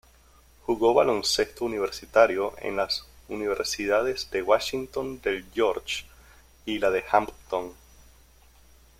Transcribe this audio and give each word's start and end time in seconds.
Jugó 0.65 0.95
baloncesto 0.95 1.63
universitario 1.63 2.55
en 2.57 2.75
las 2.75 3.05
universidades 3.27 4.31
de 4.31 4.41
Washington 4.41 5.21
del 5.21 5.45
George 5.53 6.05
y 6.65 6.79
la 6.79 6.89
de 6.89 7.03
Hampton. 7.11 7.71